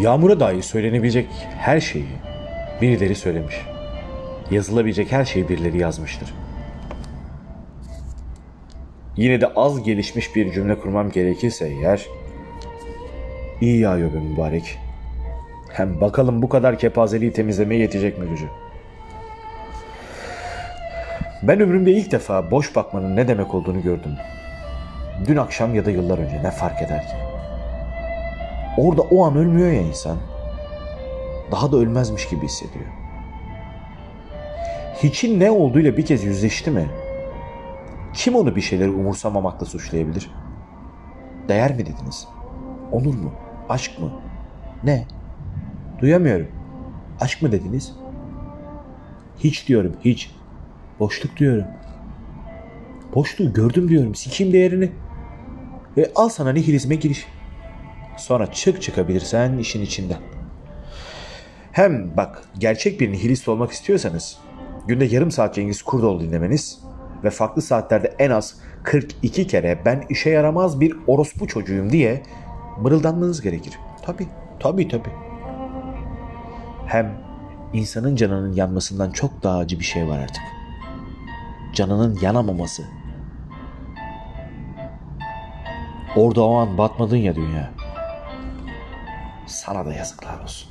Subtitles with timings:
[0.00, 1.26] Yağmura dair söylenebilecek
[1.58, 2.06] her şeyi
[2.80, 3.54] birileri söylemiş.
[4.50, 6.34] Yazılabilecek her şeyi birileri yazmıştır.
[9.16, 12.06] Yine de az gelişmiş bir cümle kurmam gerekirse eğer
[13.60, 14.78] iyi yağıyor be mübarek.
[15.72, 18.46] Hem bakalım bu kadar kepazeliği temizlemeye yetecek mi gücü?
[21.42, 24.12] Ben ömrümde ilk defa boş bakmanın ne demek olduğunu gördüm.
[25.26, 27.31] Dün akşam ya da yıllar önce ne fark eder ki?
[28.76, 30.16] Orada o an ölmüyor ya insan.
[31.50, 32.84] Daha da ölmezmiş gibi hissediyor.
[35.02, 36.86] Hiçin ne olduğuyla bir kez yüzleşti mi?
[38.14, 40.30] Kim onu bir şeyleri umursamamakla suçlayabilir?
[41.48, 42.28] Değer mi dediniz?
[42.92, 43.32] Onur mu?
[43.68, 44.10] Aşk mı?
[44.84, 45.06] Ne?
[46.00, 46.48] Duyamıyorum.
[47.20, 47.96] Aşk mı dediniz?
[49.38, 50.34] Hiç diyorum, hiç.
[51.00, 51.64] Boşluk diyorum.
[53.14, 54.14] Boşluğu gördüm diyorum.
[54.14, 54.92] Sikeyim değerini.
[55.96, 57.26] Ve al sana nihilizme giriş.
[58.16, 60.18] Sonra çık çıkabilirsen işin içinden.
[61.72, 64.38] Hem bak gerçek bir nihilist olmak istiyorsanız
[64.86, 66.78] günde yarım saat Cengiz Kurdoğlu dinlemeniz
[67.24, 72.22] ve farklı saatlerde en az 42 kere ben işe yaramaz bir orospu çocuğuyum diye
[72.80, 73.78] mırıldanmanız gerekir.
[74.02, 74.26] Tabi,
[74.60, 75.08] tabi, tabi.
[76.86, 77.18] Hem
[77.72, 80.42] insanın canının yanmasından çok daha acı bir şey var artık.
[81.74, 82.82] Canının yanamaması.
[86.16, 87.81] Orada o an batmadın ya dünya.
[89.46, 90.68] Sana da yazıklar olsun.